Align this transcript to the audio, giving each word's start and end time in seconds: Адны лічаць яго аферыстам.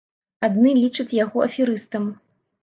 Адны 0.47 0.71
лічаць 0.77 1.17
яго 1.17 1.37
аферыстам. 1.47 2.09